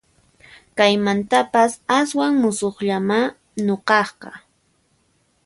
[0.77, 3.19] Kaymantapas aswan musuqllamá
[3.65, 4.31] nuqaqqa